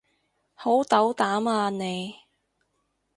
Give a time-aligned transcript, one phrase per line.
[0.55, 2.15] 好斗膽啊你